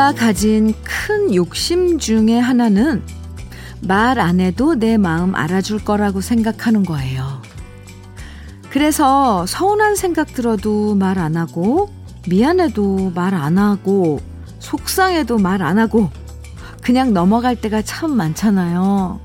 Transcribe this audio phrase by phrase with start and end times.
[0.00, 3.02] 우리가 가진 큰 욕심 중에 하나는
[3.82, 7.42] 말 안 해도 내 마음 알아줄 거라고 생각하는 거예요.
[8.70, 11.90] 그래서 서운한 생각 들어도 말 안 하고,
[12.26, 14.20] 미안해도 말 안 하고,
[14.58, 16.08] 속상해도 말 안 하고,
[16.82, 19.20] 그냥 넘어갈 때가 참 많잖아요.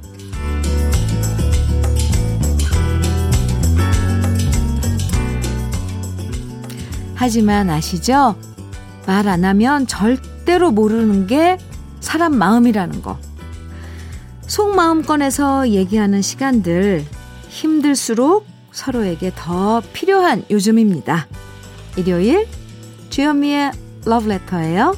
[7.15, 8.35] 하지만 아시죠?
[9.07, 11.57] 말 안 하면 절대 로 모르는 게
[11.99, 13.17] 사람 마음이라는 거.
[14.47, 17.03] 속마음 꺼내서 얘기하는 시간들
[17.49, 21.27] 힘들수록 서로에게 더 필요한 요즘입니다.
[21.97, 22.47] 일요일
[23.09, 23.71] 주현미의
[24.05, 24.95] 러브레터예요.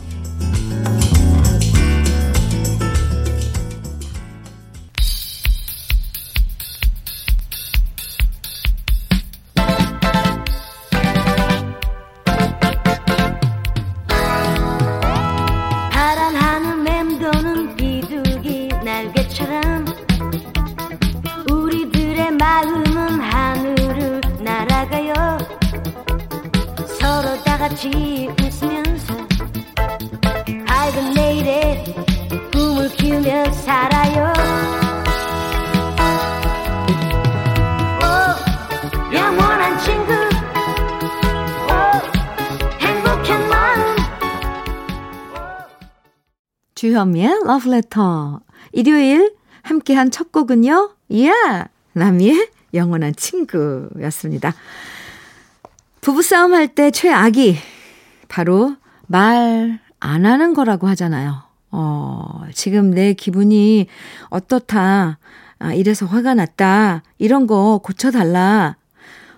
[47.46, 48.42] 러브레터.
[48.72, 49.34] 일요일
[49.64, 50.92] 함께한 첫 곡은요.
[51.10, 51.32] 이야!
[51.32, 51.70] Yeah!
[51.94, 54.54] 남이의 영원한 친구였습니다.
[56.02, 57.58] 부부싸움 할 때 최악이
[58.28, 58.76] 바로
[59.08, 61.42] 말 안 하는 거라고 하잖아요.
[61.72, 63.88] 어, 지금 내 기분이
[64.30, 65.18] 어떻다.
[65.60, 67.02] 아, 이래서 화가 났다.
[67.18, 68.76] 이런 거 고쳐달라.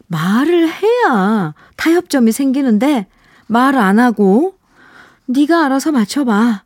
[0.08, 3.08] 말을 해야 타협점이 생기는데
[3.48, 4.56] 말 안 하고
[5.28, 6.64] 네가 알아서 맞춰봐.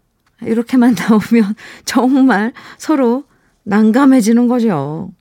[0.48, 1.56] 이렇게만 나오면
[1.86, 3.24] 정말 서로
[3.64, 5.12] 난감해지는 거죠.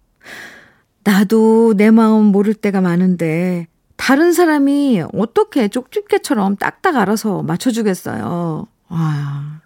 [1.05, 3.67] 나도 내 마음 모를 때가 많은데
[3.97, 8.67] 다른 사람이 어떻게 쪽집게처럼 딱딱 알아서 맞춰주겠어요.
[8.89, 9.61] 와.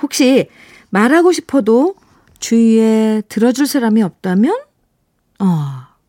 [0.00, 0.48] 혹시
[0.90, 1.94] 말하고 싶어도
[2.38, 4.58] 주위에 들어줄 사람이 없다면?
[5.38, 5.46] 어,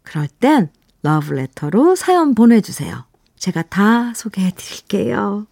[0.03, 0.69] 그럴 땐
[1.03, 3.06] 러브레터로 사연 보내주세요.
[3.38, 5.47] 제가 다 소개해 드릴게요.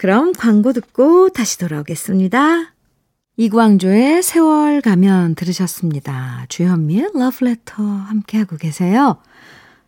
[0.00, 2.72] 그럼 광고 듣고 다시 돌아오겠습니다.
[3.36, 6.46] 이광조의 세월 가면 들으셨습니다.
[6.48, 9.18] 주현미의 러브레터 함께하고 계세요.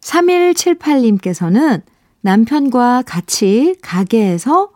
[0.03, 1.81] 3178님께서는
[2.21, 4.73] 남편과 같이 가게에서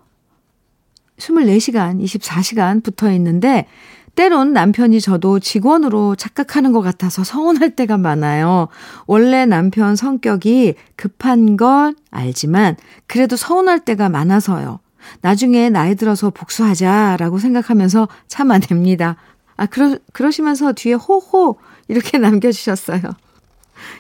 [1.19, 3.67] 24시간, 24시간 붙어 있는데
[4.15, 8.69] 때론 남편이 저도 직원으로 착각하는 것 같아서 서운할 때가 많아요.
[9.07, 12.77] 원래 남편 성격이 급한 건 알지만
[13.07, 14.81] 그래도 서운할 때가 많아서요.
[15.21, 19.17] 나중에 나이 들어서 복수하자라고 생각하면서 참아냅니다.
[19.57, 21.59] 아, 그러, 그러시면서 뒤에 호호
[21.89, 23.03] 이렇게 남겨주셨어요.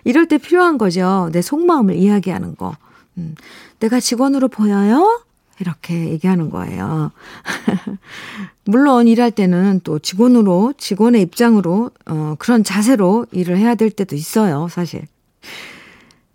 [0.05, 1.28] 이럴 때 필요한 거죠.
[1.33, 2.77] 내 속마음을 이야기하는 거.
[3.19, 3.34] 음,
[3.78, 5.22] 내가 직원으로 보여요?
[5.59, 7.12] 이렇게 얘기하는 거예요.
[8.65, 14.69] 물론 일할 때는 또 직원으로, 직원의 입장으로, 어, 그런 자세로 일을 해야 될 때도 있어요,
[14.69, 15.06] 사실.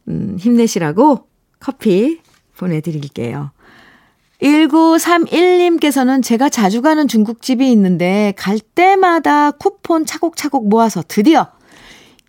[0.07, 1.27] 음, 힘내시라고
[1.59, 2.21] 커피
[2.57, 3.51] 보내드릴게요.
[4.41, 11.47] 1931님께서는 제가 자주 가는 중국집이 있는데 갈 때마다 쿠폰 차곡차곡 모아서 드디어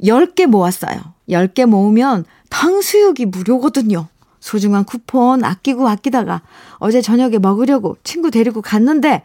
[0.02, 1.00] 10개 모았어요.
[1.28, 4.08] 10개 모으면 탕수육이 무료거든요.
[4.40, 6.42] 소중한 쿠폰 아끼고 아끼다가
[6.78, 9.24] 어제 저녁에 먹으려고 친구 데리고 갔는데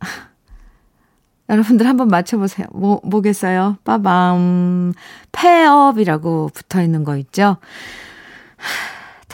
[1.48, 2.66] 여러분들 한번 맞춰보세요.
[2.72, 3.76] 뭐, 뭐겠어요?
[3.84, 4.92] 빠밤.
[5.30, 7.58] 폐업이라고 붙어 있는 거 있죠?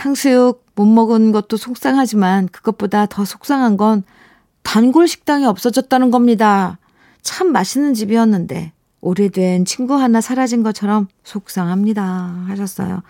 [0.02, 4.02] 탕수육 못 먹은 것도 속상하지만 그것보다 더 속상한 건
[4.64, 6.78] 단골 식당이 없어졌다는 겁니다.
[7.22, 12.02] 참 맛있는 집이었는데 오래된 친구 하나 사라진 것처럼 속상합니다.
[12.48, 13.02] 하셨어요.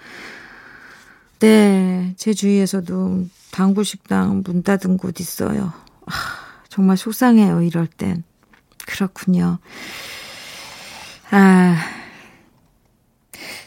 [1.38, 5.72] 네, 제 주위에서도 단골 식당 문 닫은 곳 있어요.
[6.04, 6.12] 아,
[6.68, 8.22] 정말 속상해요, 이럴 땐.
[8.86, 9.60] 그렇군요.
[11.30, 11.74] 아,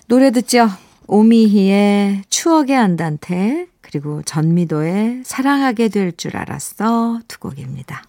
[0.07, 0.69] 노래 듣죠?
[1.07, 8.03] 오미희의 추억의 안단테 그리고 전미도의 사랑하게 될 줄 알았어 두 곡입니다.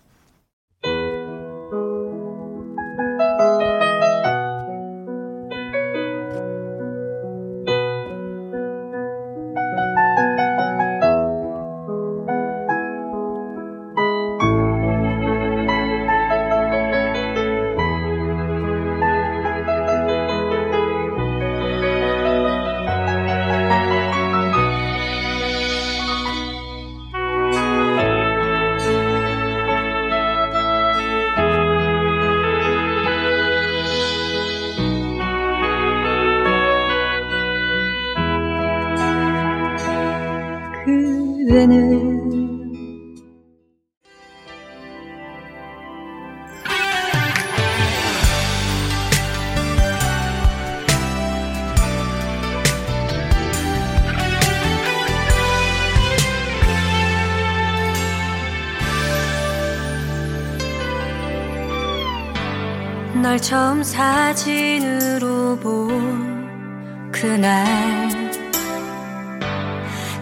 [63.37, 67.67] 널 처음 사진으로 본 그날.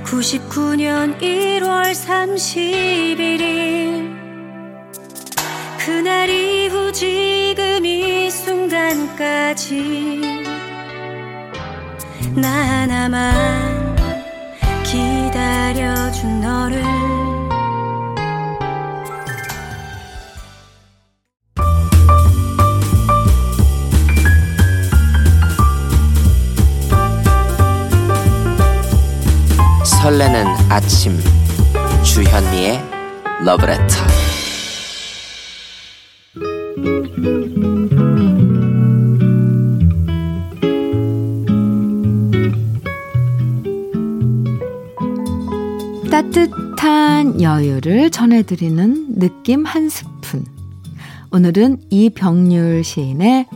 [0.03, 4.13] 99년 1월 31일.
[5.79, 10.21] 그날 이후 지금 이 순간까지
[12.35, 13.95] 나 하나만
[14.83, 17.24] 기다려준 너를
[30.05, 31.19] 설레는 아침
[32.05, 32.79] 주현미의
[33.43, 33.95] 러브레터
[46.11, 50.45] 따뜻한 여유를 전해드리는 느낌 한 스푼.
[51.33, 53.47] 오늘은 이병률 시인의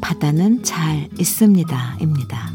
[0.00, 1.98] 바다는 잘 있습니다.
[2.00, 2.47] 입니다.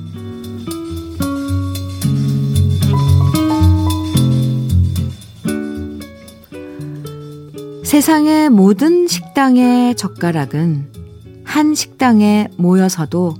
[7.93, 13.35] 세상의 모든 식당의 젓가락은 한 식당에 모여서도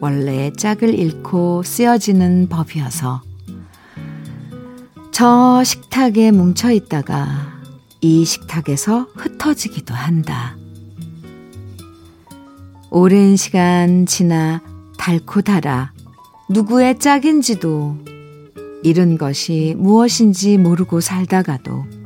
[0.00, 3.20] 원래의 짝을 잃고 쓰여지는 법이어서
[5.10, 7.52] 저 식탁에 뭉쳐 있다가
[8.00, 10.56] 이 식탁에서 흩어지기도 한다.
[12.88, 14.62] 오랜 시간 지나
[14.96, 15.92] 닳고 달아
[16.48, 17.98] 누구의 짝인지도
[18.84, 22.01] 잃은 것이 무엇인지 모르고 살다가도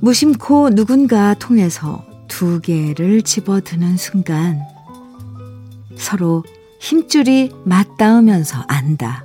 [0.00, 4.60] 무심코 누군가 통해서 두 개를 집어드는 순간
[5.96, 6.42] 서로
[6.78, 9.24] 힘줄이 맞닿으면서 안다.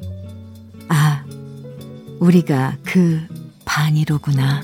[0.90, 1.24] 아,
[2.20, 3.22] 우리가 그
[3.64, 4.62] 반이로구나.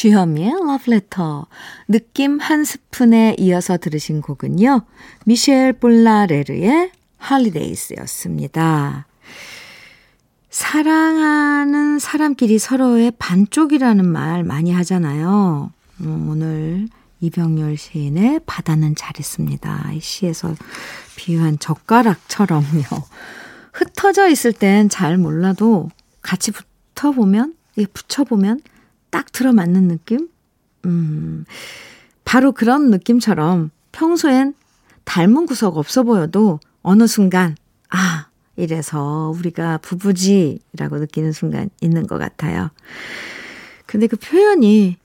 [0.00, 1.46] 주현미의 러브레터
[1.86, 4.80] 느낌 한 스푼에 이어서 들으신 곡은요.
[5.26, 9.06] 미셸 볼라레르의 할리데이스였습니다.
[10.48, 15.70] 사랑하는 사람끼리 서로의 반쪽이라는 말 많이 하잖아요.
[16.00, 16.88] 음, 오늘
[17.20, 19.92] 이병열 시인의 바다는 잘했습니다.
[19.92, 20.54] 이 시에서
[21.16, 22.64] 비유한 젓가락처럼요.
[23.72, 25.90] 흩어져 있을 땐 잘 몰라도
[26.22, 27.54] 같이 붙어보면,
[27.92, 28.60] 붙여보면
[29.10, 30.28] 딱 들어맞는 느낌?
[30.86, 31.44] 음,
[32.24, 34.54] 바로 그런 느낌처럼 평소엔
[35.04, 37.56] 닮은 구석 없어 보여도 어느 순간,
[37.90, 42.70] 아, 이래서 우리가 부부지라고 느끼는 순간 있는 것 같아요.
[43.86, 44.99] 근데 그 표현이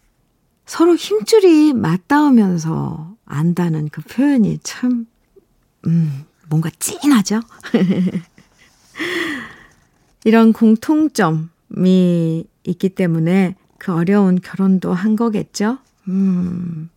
[0.66, 5.08] 서로 힘줄이 맞닿으면서 안다는 그 표현이 참,
[5.86, 7.42] 음, 뭔가 찐하죠?
[10.26, 15.78] 이런 공통점이 있기 때문에 그 어려운 결혼도 한 거겠죠?
[16.08, 16.90] 음,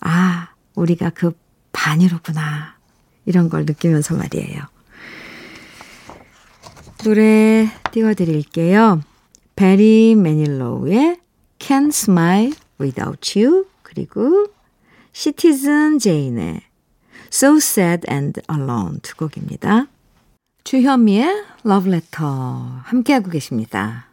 [0.00, 1.32] 아, 우리가 그
[1.72, 2.76] 반이로구나.
[3.24, 4.62] 이런 걸 느끼면서 말이에요.
[7.02, 9.02] 노래 띄워드릴게요.
[9.56, 11.20] 베리 매닐로우의
[11.58, 14.46] Can't Smile Without You 그리고
[15.12, 16.62] 시티즌 제인의
[17.32, 19.88] So Sad and Alone 두 곡입니다.
[20.64, 22.26] 주현미의 Love Letter
[22.84, 24.06] 함께하고 계십니다.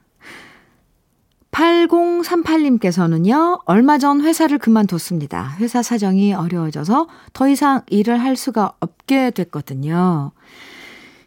[1.52, 5.56] 8038님께서는요, 얼마 전 회사를 그만뒀습니다.
[5.60, 10.32] 회사 사정이 어려워져서 더 이상 일을 할 수가 없게 됐거든요.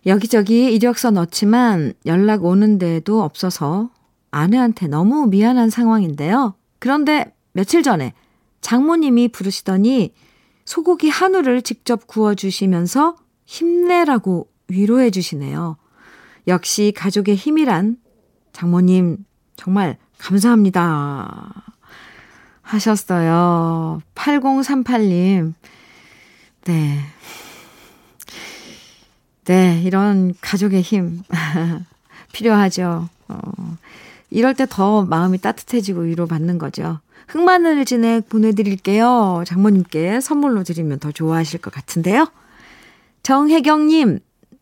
[0.04, 3.90] 여기저기 이력서 넣지만 연락 오는 데도 없어서
[4.30, 6.54] 아내한테 너무 미안한 상황인데요.
[6.78, 8.12] 그런데 며칠 전에
[8.60, 10.12] 장모님이 부르시더니
[10.64, 15.76] 소고기 한우를 직접 구워주시면서 힘내라고 위로해 주시네요.
[16.48, 17.98] 역시 가족의 힘이란
[18.52, 19.24] 장모님
[19.56, 21.64] 정말 감사합니다.
[22.62, 24.02] 하셨어요.
[24.14, 25.54] 8038님.
[26.64, 26.98] 네.
[29.44, 31.22] 네, 이런 가족의 힘.
[32.32, 33.08] 필요하죠.
[33.28, 33.40] 어,
[34.30, 37.00] 이럴 때 더 마음이 따뜻해지고 위로받는 거죠.
[37.28, 39.44] 흑마늘 진액 보내드릴게요.
[39.46, 42.26] 장모님께 선물로 드리면 더 좋아하실 것 같은데요.
[43.22, 44.20] 정혜경님,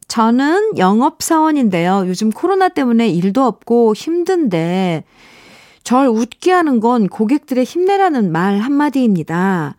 [0.09, 2.05] 저는 영업사원인데요.
[2.07, 5.05] 요즘 코로나 때문에 일도 없고 힘든데,
[5.83, 9.77] 절 웃게 하는 건 고객들의 힘내라는 말 한마디입니다.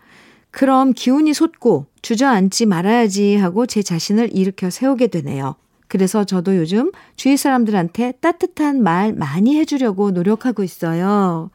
[0.52, 5.56] 그럼 기운이 솟고 주저앉지 말아야지 하고 제 자신을 일으켜 세우게 되네요.
[5.88, 11.50] 그래서 저도 요즘 주위 사람들한테 따뜻한 말 많이 해주려고 노력하고 있어요.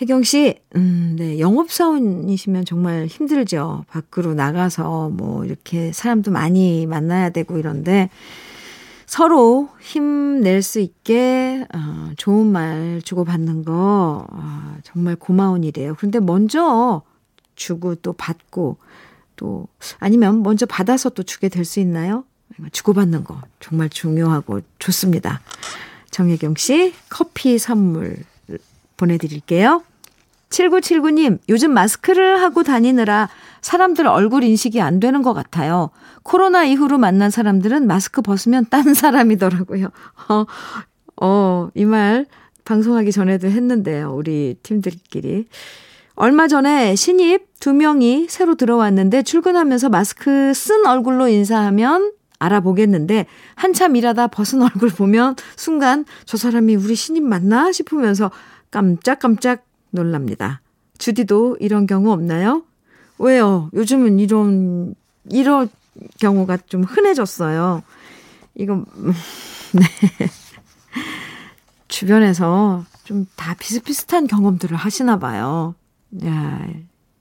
[0.00, 3.84] 혜경 씨, 음, 네, 영업사원이시면 정말 힘들죠.
[3.88, 8.10] 밖으로 나가서 뭐 이렇게 사람도 많이 만나야 되고 이런데
[9.06, 15.94] 서로 힘낼 수 있게 어, 좋은 말 주고받는 거 어, 정말 고마운 일이에요.
[15.96, 17.02] 그런데 먼저
[17.54, 18.78] 주고 또 받고
[19.36, 19.68] 또
[20.00, 22.24] 아니면 먼저 받아서 또 주게 될 수 있나요?
[22.72, 25.40] 주고받는 거 정말 중요하고 좋습니다.
[26.10, 28.16] 정혜경 씨 커피 선물
[28.96, 29.82] 보내드릴게요.
[30.50, 33.28] 7979님, 요즘 마스크를 하고 다니느라
[33.62, 35.90] 사람들 얼굴 인식이 안 되는 것 같아요.
[36.22, 39.88] 코로나 이후로 만난 사람들은 마스크 벗으면 딴 사람이더라고요.
[40.28, 40.44] 어,
[41.22, 42.26] 어, 이 말
[42.64, 44.12] 방송하기 전에도 했는데요.
[44.14, 45.46] 우리 팀들끼리.
[46.14, 54.28] 얼마 전에 신입 두 명이 새로 들어왔는데 출근하면서 마스크 쓴 얼굴로 인사하면 알아보겠는데 한참 일하다
[54.28, 58.30] 벗은 얼굴 보면 순간 저 사람이 우리 신입 맞나 싶으면서
[58.70, 60.60] 깜짝깜짝 놀랍니다.
[60.98, 62.64] 주디도 이런 경우 없나요?
[63.18, 63.70] 왜요?
[63.74, 64.94] 요즘은 이런
[65.30, 65.68] 이런
[66.18, 67.82] 경우가 좀 흔해졌어요.
[68.54, 68.84] 이거
[69.72, 69.84] 네.
[71.88, 75.74] 주변에서 좀 다 비슷비슷한 경험들을 하시나 봐요.
[76.24, 76.66] 야,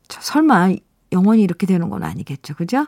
[0.07, 0.73] 저 설마
[1.11, 2.53] 영원히 이렇게 되는 건 아니겠죠.
[2.55, 2.85] 그죠?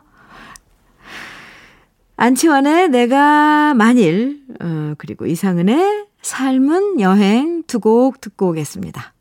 [2.16, 9.13] 안치환의 내가 만일, 어, 그리고 이상은의 삶은 여행 두 곡 듣고 오겠습니다.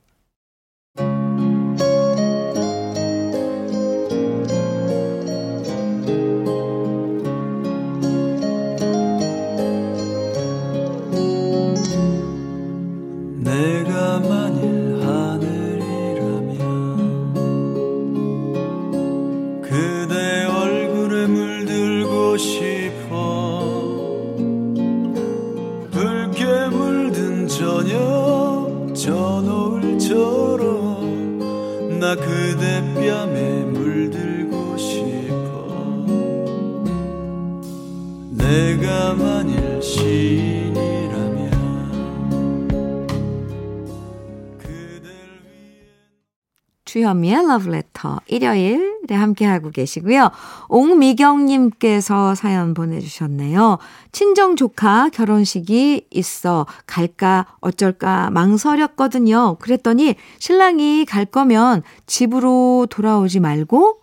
[47.13, 50.31] 주현미의 러브레터 일요일에 함께하고 계시고요.
[50.67, 53.77] 옥미경님께서 사연 보내주셨네요.
[54.11, 59.57] 친정 조카 결혼식이 있어 갈까 어쩔까 망설였거든요.
[59.59, 63.99] 그랬더니 신랑이 갈 거면 집으로 돌아오지 말고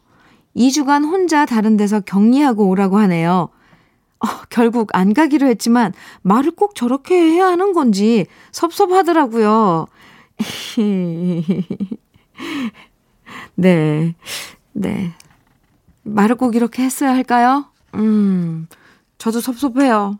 [0.56, 3.48] 2주간 혼자 다른 데서 격리하고 오라고 하네요.
[4.20, 9.86] 어, 결국 안 가기로 했지만 말을 꼭 저렇게 해야 하는 건지 섭섭하더라고요.
[13.60, 14.14] 네.
[14.72, 15.12] 네.
[16.02, 17.66] 말을 꼭 이렇게 했어야 할까요?
[17.94, 18.68] 음,
[19.18, 20.18] 저도 섭섭해요.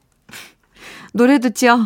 [1.15, 1.79] 노래 듣죠?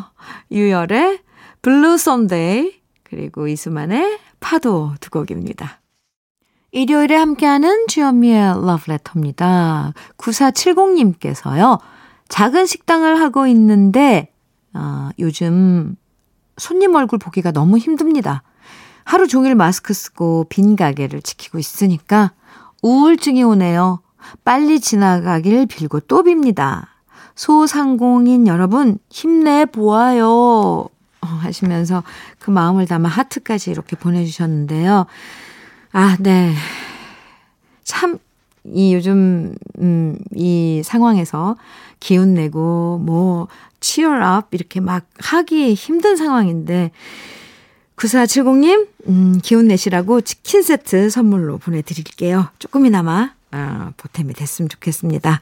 [0.50, 1.20] 유열의
[1.62, 5.80] Blue Sunday, 그리고 이수만의 파도 두 곡입니다.
[6.72, 9.92] 일요일에 함께하는 주현미의 러브레터입니다.
[10.18, 11.78] 9470님께서요,
[12.28, 14.32] 작은 식당을 하고 있는데,
[14.74, 15.94] 어, 요즘
[16.58, 18.42] 손님 얼굴 보기가 너무 힘듭니다.
[19.04, 22.32] 하루 종일 마스크 쓰고 빈 가게를 지키고 있으니까
[22.82, 24.00] 우울증이 오네요.
[24.44, 26.86] 빨리 지나가길 빌고 또 빕니다.
[27.34, 30.88] 소상공인 여러분, 힘내보아요.
[31.24, 32.02] 어, 하시면서
[32.38, 35.06] 그 마음을 담아 하트까지 이렇게 보내주셨는데요.
[35.92, 36.54] 아, 네.
[37.82, 38.18] 참,
[38.64, 41.56] 이 요즘, 음, 이 상황에서
[42.00, 43.48] 기운 내고, 뭐,
[43.80, 46.90] cheer up, 이렇게 막 하기 힘든 상황인데,
[47.96, 52.48] 9470님, 음, 기운 내시라고 치킨 세트 선물로 보내드릴게요.
[52.58, 55.40] 조금이나마, 아, 보탬이 됐으면 좋겠습니다.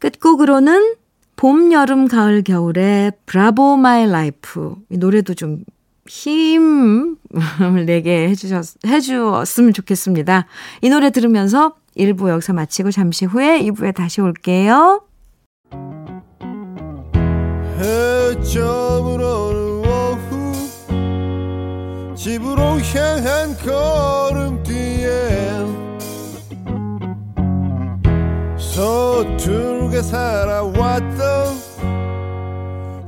[0.00, 0.96] 끝곡으로는
[1.36, 4.74] 봄, 여름, 가을, 겨울의 Bravo My Life.
[4.90, 5.64] 이 노래도 좀
[6.06, 7.16] 힘을
[7.86, 10.46] 내게 해주셨, 해주었으면 좋겠습니다.
[10.82, 15.02] 이 노래 들으면서 1부 여기서 마치고 잠시 후에 2부에 다시 올게요.
[22.24, 25.10] 집으로 향한 걸음뒤에
[28.56, 31.54] 서툴게 살아왔던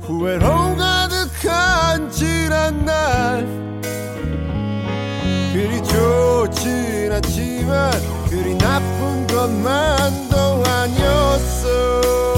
[0.01, 3.43] 후회로 가득한 지난 날.
[5.51, 7.91] 그리 좋진 않지만
[8.29, 12.36] 그리 나쁜 것만도 아니었어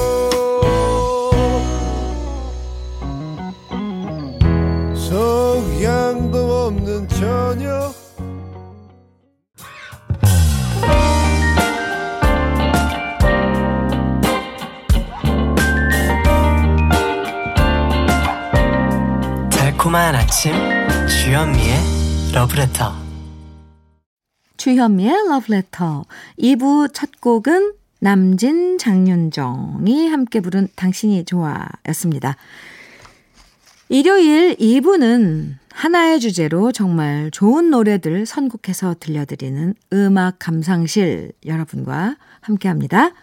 [7.20, 7.94] 저녁
[19.52, 20.54] 달콤한 아침
[21.10, 21.76] 주현미의
[22.34, 22.94] 러브레터
[24.56, 26.06] 주현미의 러브레터
[26.40, 32.38] 2부 첫 곡은 남진 장윤정이 함께 부른 당신이 좋아 였습니다.
[33.90, 43.14] 일요일 2부는 하나의 주제로 정말 좋은 노래들 선곡해서 들려드리는 음악 감상실 여러분과 함께 합니다.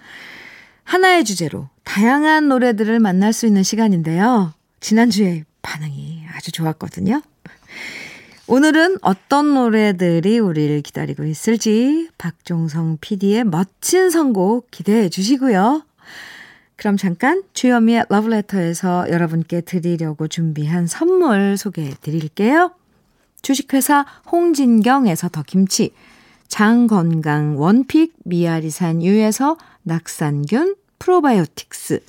[0.83, 4.55] 하나의 주제로 다양한 노래들을 만날 수 있는 시간인데요.
[4.81, 7.21] 지난주에 반응이 아주 좋았거든요.
[8.47, 15.83] 오늘은 어떤 노래들이 우리를 기다리고 있을지 박종성 PD의 멋진 선곡 기대해 주시고요.
[16.77, 22.73] 그럼 잠깐 주현미의 러브레터에서 여러분께 드리려고 준비한 선물 소개해 드릴게요.
[23.41, 25.95] 주식회사 홍진경에서 더 김치,
[26.49, 32.01] 장건강 원픽 미아리산 유에서 낙산균 프로바이오틱스,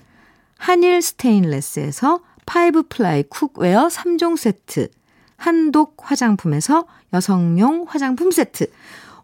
[0.57, 4.89] 한일 스테인레스에서 five ply cookware 3종 세트,
[5.37, 8.67] 한독 화장품에서 여성용 화장품 세트,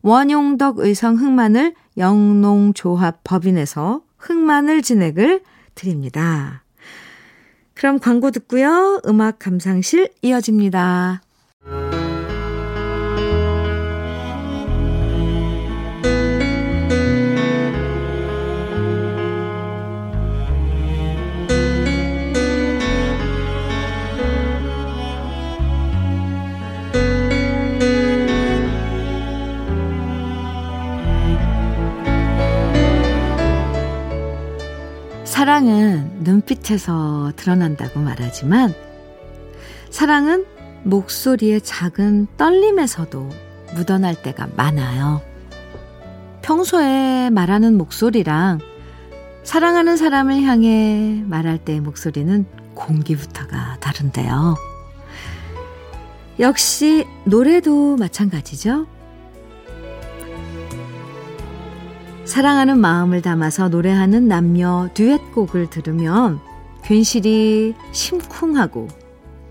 [0.04, 5.42] 원용덕 의성 흑마늘 영농조합 법인에서 흑마늘 진액을
[5.76, 6.64] 드립니다.
[7.74, 9.02] 그럼 광고 듣고요.
[9.06, 11.22] 음악 감상실 이어집니다.
[36.44, 38.74] 눈빛에서 드러난다고 말하지만
[39.90, 40.46] 사랑은
[40.84, 43.30] 목소리의 작은 떨림에서도
[43.76, 45.22] 묻어날 때가 많아요.
[46.42, 48.60] 평소에 말하는 목소리랑
[49.44, 54.56] 사랑하는 사람을 향해 말할 때의 목소리는 공기부터가 다른데요.
[56.40, 58.88] 역시 노래도 마찬가지죠.
[62.26, 66.40] 사랑하는 마음을 담아서 노래하는 남녀 듀엣곡을 들으면
[66.84, 68.88] 괜시리 심쿵하고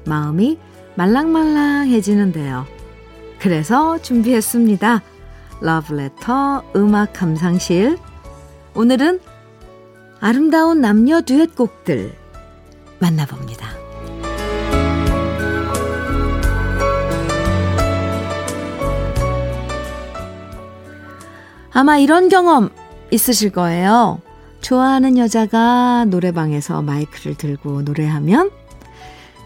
[0.07, 0.59] 마음이
[0.97, 2.67] 말랑말랑해지는데요.
[3.39, 5.03] 그래서 준비했습니다.
[5.61, 7.99] 러브레터 음악 감상실.
[8.75, 9.21] 오늘은
[10.21, 12.15] 아름다운 남녀 듀엣곡들
[13.01, 13.82] 만나봅니다.
[21.73, 22.71] 아마 이런 경험
[23.11, 24.21] 있으실 거예요.
[24.61, 28.51] 좋아하는 여자가 노래방에서 마이크를 들고 노래하면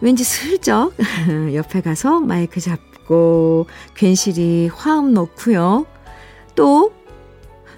[0.01, 0.93] 왠지 슬쩍
[1.55, 5.87] 옆에 가서 마이크 잡고 괜시리 화음 놓고요.
[6.55, 6.93] 또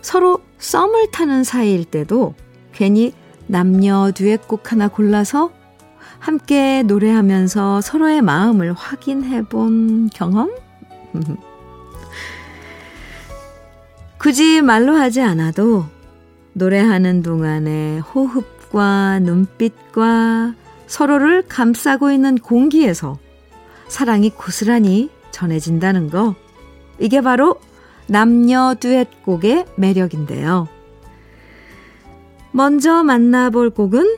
[0.00, 2.34] 서로 썸을 타는 사이일 때도
[2.72, 3.12] 괜히
[3.46, 5.50] 남녀 듀엣곡 하나 골라서
[6.18, 10.50] 함께 노래하면서 서로의 마음을 확인해 본 경험?
[14.18, 15.86] 굳이 말로 하지 않아도
[16.52, 20.54] 노래하는 동안의 호흡과 눈빛과
[20.88, 23.18] 서로를 감싸고 있는 공기에서
[23.86, 26.34] 사랑이 고스란히 전해진다는 거.
[26.98, 27.60] 이게 바로
[28.08, 30.66] 남녀 듀엣곡의 매력인데요.
[32.50, 34.16] 먼저 만나볼 곡은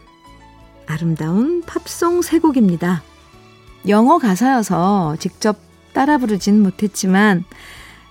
[0.86, 3.02] 아름다운 팝송 세 곡입니다.
[3.86, 5.58] 영어 가사여서 직접
[5.92, 7.44] 따라 부르진 못했지만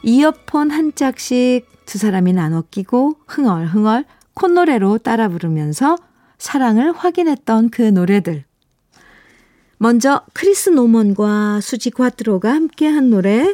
[0.04, 5.98] 이어폰 한 짝씩 두 사람이 나눠 끼고 흥얼흥얼 콧노래로 따라 부르면서
[6.38, 8.46] 사랑을 확인했던 그 노래들.
[9.78, 13.54] 먼저 크리스 노먼과 수지 과트로가 함께한 노래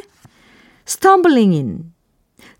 [0.84, 1.84] Stumblin' In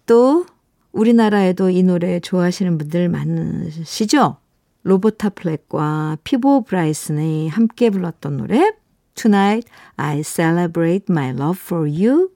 [0.07, 0.47] 또
[0.93, 4.39] 우리나라에도 이 노래 좋아하시는 분들 많으시죠?
[4.83, 8.73] 로버타 플렉과 피보 브라이슨이 함께 불렀던 노래
[9.15, 12.36] Tonight I Celebrate My Love For You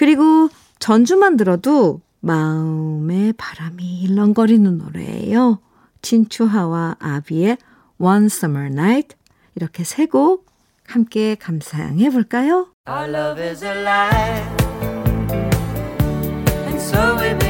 [0.00, 5.58] 그리고 전주만 들어도 마음의 바람이 일렁거리는 노래예요.
[6.00, 7.58] 진추하와 아비의
[7.98, 9.14] One Summer Night
[9.56, 10.46] 이렇게 세 곡
[10.86, 12.68] 함께 감상해 볼까요?
[12.88, 14.56] Our love is alive,
[16.66, 17.49] and so we begin.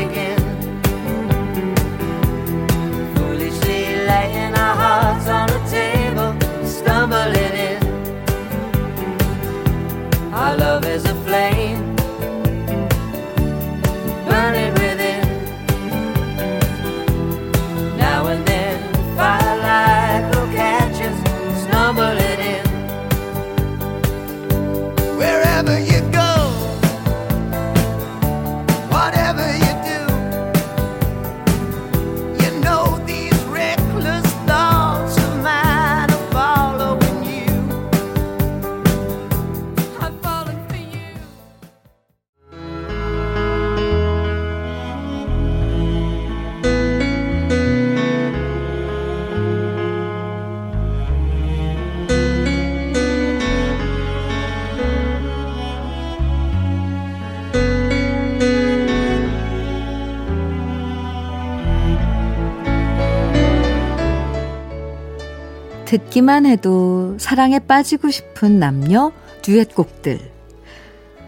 [65.91, 69.11] 듣기만 해도 사랑에 빠지고 싶은 남녀
[69.43, 70.21] 듀엣곡들.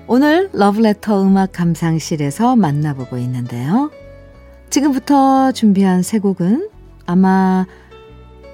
[0.06, 3.90] 오늘 러브레터 음악 감상실에서 만나보고 있는데요.
[4.70, 6.70] 지금부터 준비한 세 곡은
[7.06, 7.66] 아마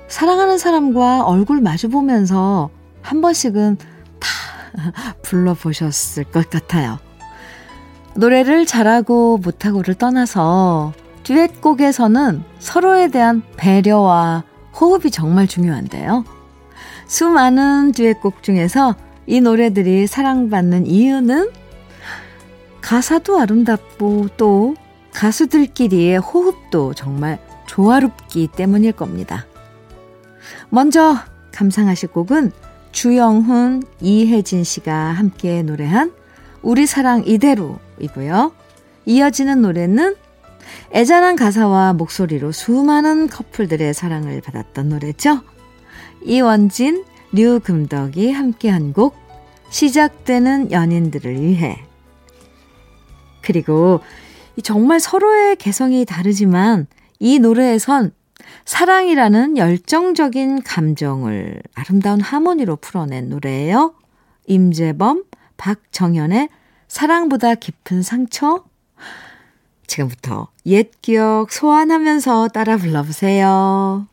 [0.08, 2.70] 사랑하는 사람과 얼굴 마주보면서
[3.02, 3.76] 한 번씩은
[4.18, 6.98] 다 불러보셨을 것 같아요.
[8.14, 10.94] 노래를 잘하고 못하고를 떠나서
[11.24, 14.44] 듀엣곡에서는 서로에 대한 배려와
[14.78, 16.24] 호흡이 정말 중요한데요.
[17.06, 18.94] 수많은 듀엣곡 중에서
[19.26, 21.50] 이 노래들이 사랑받는 이유는
[22.80, 24.74] 가사도 아름답고 또
[25.12, 29.46] 가수들끼리의 호흡도 정말 조화롭기 때문일 겁니다.
[30.70, 31.16] 먼저
[31.52, 32.52] 감상하실 곡은
[32.92, 36.12] 주영훈, 이혜진 씨가 함께 노래한
[36.62, 38.52] 우리 사랑 이대로이고요.
[39.06, 40.16] 이어지는 노래는
[40.92, 45.42] 애잔한 가사와 목소리로 수많은 커플들의 사랑을 받았던 노래죠.
[46.22, 49.16] 이원진, 류금덕이 함께한 곡
[49.70, 51.84] 시작되는 연인들을 위해
[53.42, 54.00] 그리고
[54.62, 56.86] 정말 서로의 개성이 다르지만
[57.18, 58.12] 이 노래에선
[58.64, 63.94] 사랑이라는 열정적인 감정을 아름다운 하모니로 풀어낸 노래예요.
[64.46, 65.24] 임재범,
[65.56, 66.48] 박정현의
[66.88, 68.64] 사랑보다 깊은 상처
[69.88, 74.06] 지금부터 옛 기억 소환하면서 따라 불러보세요.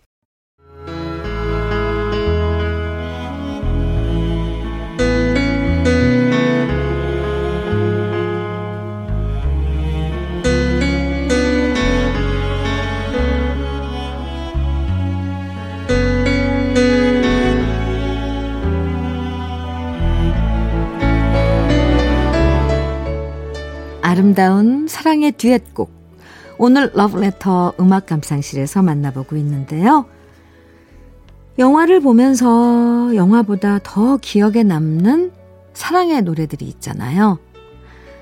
[25.25, 25.89] 사랑의 듀엣곡.
[26.57, 30.05] 오늘 러브레터 음악 감상실에서 만나보고 있는데요.
[31.57, 35.31] 영화를 보면서 영화보다 더 기억에 남는
[35.73, 37.39] 사랑의 노래들이 있잖아요.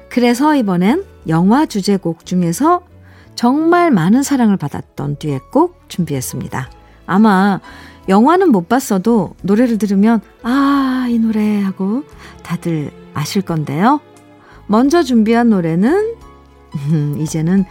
[0.09, 2.81] 그래서 이번엔 영화 주제곡 중에서
[3.35, 6.69] 정말 많은 사랑을 받았던 듀엣곡 준비했습니다.
[7.05, 7.59] 아마
[8.07, 12.03] 영화는 못 봤어도 노래를 들으면 아, 이 노래 하고
[12.43, 13.99] 다들 아실 건데요.
[14.67, 16.23] 먼저 준비한 노래는
[16.75, 17.65] 음, 이제는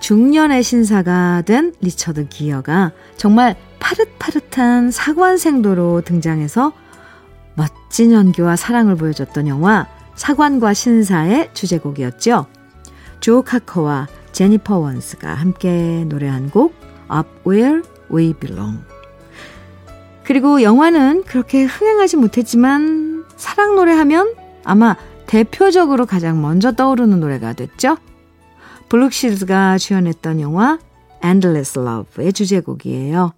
[0.00, 6.72] 중년의 신사가 된 리처드 기어가 정말 파릇파릇한 사관생도로 등장해서
[7.54, 12.46] 멋진 연기와 사랑을 보여줬던 영화 사관과 신사의 주제곡이었죠.
[13.20, 16.74] 조 카커와 제니퍼 원스가 함께 노래한 곡
[17.12, 18.78] Up Where We Belong.
[20.24, 27.96] 그리고 영화는 그렇게 흥행하지 못했지만 사랑 노래하면 아마 대표적으로 가장 먼저 떠오르는 노래가 됐죠.
[28.88, 30.78] 블룩실즈가 주연했던 영화
[31.24, 33.32] Endless Love의 주제곡이에요.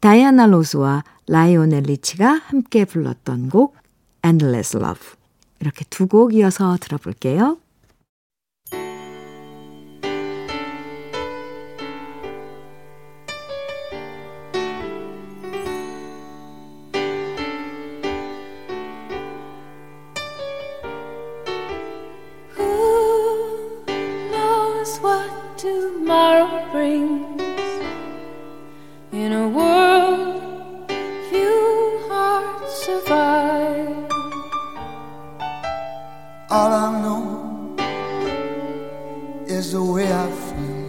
[0.00, 3.76] 다이아나 로스와 라이오넬 리치가 함께 불렀던 곡
[4.24, 5.02] Endless Love.
[5.60, 7.58] 이렇게 두 곡 이어서 들어볼게요.
[26.16, 27.42] Tomorrow brings?
[29.12, 30.90] In a world
[31.28, 34.08] few hearts survive.
[36.50, 37.76] All I know
[39.46, 40.86] is the way I feel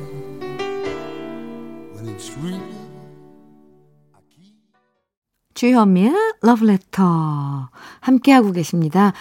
[1.94, 2.62] when it's real.
[5.56, 9.12] 주현미의 러브레터 함께하고 계십니다.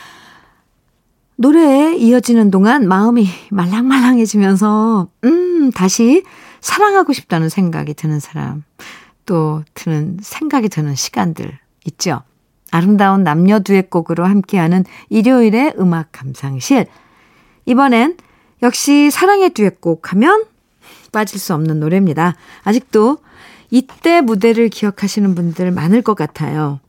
[1.36, 6.24] 노래에 이어지는 동안 마음이 말랑말랑해지면서 음 다시
[6.60, 8.64] 사랑하고 싶다는 생각이 드는 사람
[9.24, 12.22] 또 드는 생각이 드는 시간들 있죠.
[12.70, 16.86] 아름다운 남녀 두엣곡으로 함께하는 일요일의 음악 감상실.
[17.64, 18.16] 이번엔
[18.62, 20.44] 역시 사랑의 듀엣곡 하면
[21.12, 22.34] 빠질 수 없는 노래입니다.
[22.62, 23.18] 아직도
[23.70, 26.80] 이때 무대를 기억하시는 분들 많을 것 같아요.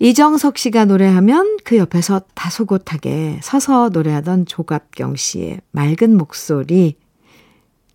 [0.00, 6.96] 이정석 씨가 노래하면 그 옆에서 다소곳하게 서서 노래하던 조갑경 씨의 맑은 목소리,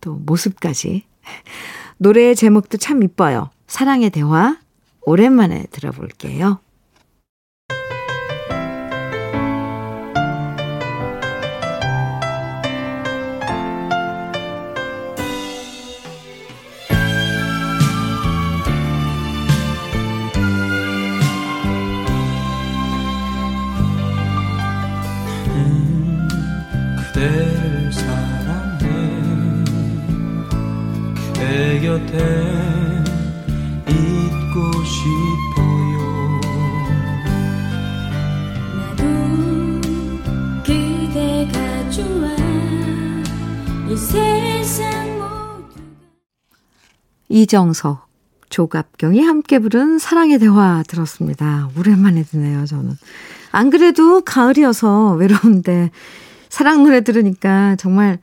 [0.00, 1.04] 또 모습까지.
[1.98, 3.50] 노래의 제목도 참 이뻐요.
[3.66, 4.56] 사랑의 대화,
[5.02, 6.60] 오랜만에 들어볼게요.
[31.90, 32.16] 곁에
[33.88, 36.40] 있고 싶어요
[38.76, 39.04] 나도
[40.64, 42.28] 그대가 좋아
[43.88, 45.82] 이 세상 모두가
[47.28, 48.06] 이정석,
[48.50, 51.70] 조갑경이 함께 부른 사랑의 대화 들었습니다.
[51.76, 52.96] 오랜만에 듣네요, 저는.
[53.50, 55.90] 안 그래도 가을이어서 외로운데
[56.48, 58.20] 사랑 노래 들으니까 정말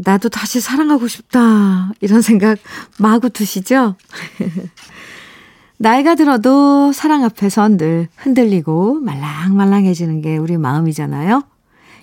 [0.00, 1.90] 나도 다시 사랑하고 싶다.
[2.00, 2.58] 이런 생각
[2.98, 3.96] 마구 드시죠?
[5.76, 11.42] 나이가 들어도 사랑 앞에선 늘 흔들리고 말랑말랑해지는 게 우리 마음이잖아요.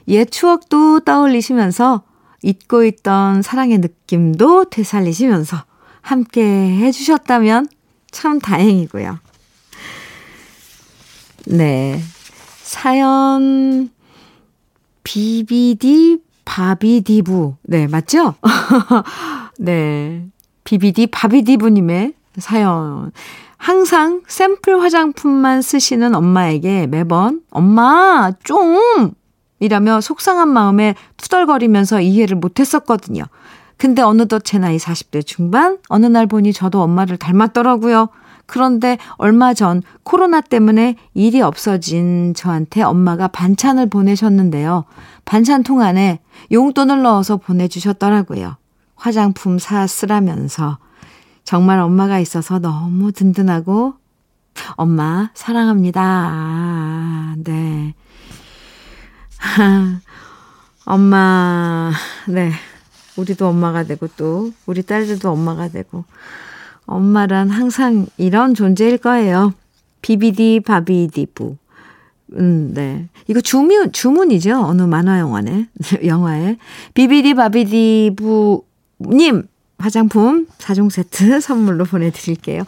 [0.10, 2.03] 옛 추억도 떠올리시면서
[2.41, 5.63] 잊고 있던 사랑의 느낌도 되살리시면서
[6.01, 7.69] 함께 해주셨다면
[8.12, 9.19] 참 다행이고요.
[11.47, 12.01] 네.
[12.62, 13.89] 사연
[15.03, 17.55] 비비디 바비디부.
[17.63, 18.36] 네, 맞죠?
[19.60, 20.25] 네.
[20.63, 23.12] 비비디 바비디부님의 사연.
[23.58, 29.12] 항상 샘플 화장품만 쓰시는 엄마에게 매번, 엄마, 좀!
[29.60, 33.23] 이라며 속상한 마음에 투덜거리면서 이해를 못했었거든요.
[33.77, 38.10] 근데 어느덧 제 나이 40대 중반, 어느 날 보니 저도 엄마를 닮았더라고요.
[38.45, 44.86] 그런데 얼마 전 코로나 때문에 일이 없어진 저한테 엄마가 반찬을 보내셨는데요.
[45.25, 46.19] 반찬통 안에
[46.51, 48.58] 용돈을 넣어서 보내주셨더라고요.
[48.95, 50.77] 화장품 사 쓰라면서.
[51.43, 53.93] 정말 엄마가 있어서 너무 든든하고,
[54.77, 56.01] 엄마, 사랑합니다.
[56.03, 57.93] 아, 네.
[60.86, 61.91] 엄마,
[62.27, 62.51] 네.
[63.15, 66.03] 우리도 엄마가 되고 또, 우리 딸들도 엄마가 되고,
[66.86, 69.54] 엄마란 항상 이런 존재일 거예요.
[70.02, 71.58] 비비디 바비디부.
[72.38, 73.08] 음, 네.
[73.28, 74.56] 이거 주문, 주문이죠.
[74.58, 75.67] 어느 만화 영화네.
[76.06, 76.58] 영화에.
[76.93, 78.63] 비비디 바비디부님
[79.78, 82.63] 화장품 4종 세트 선물로 보내드릴게요.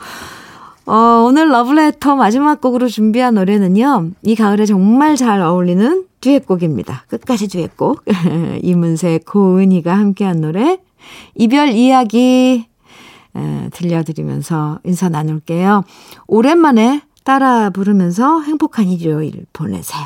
[0.85, 4.11] 어, 오늘 러브레터 마지막 곡으로 준비한 노래는요.
[4.23, 7.05] 이 가을에 정말 잘 어울리는 듀엣곡입니다.
[7.09, 8.05] 끝까지 듀엣곡.
[8.63, 10.79] 이문세, 고은이가 함께한 노래.
[11.35, 12.66] 이별 이야기
[13.37, 15.83] 에, 들려드리면서 인사 나눌게요.
[16.27, 20.05] 오랜만에 따라 부르면서 행복한 일요일 보내세요.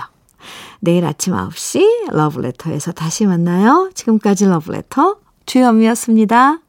[0.79, 3.91] 내일 아침 9시 러브레터에서 다시 만나요.
[3.93, 6.59] 지금까지 러브레터 주현미였습니다.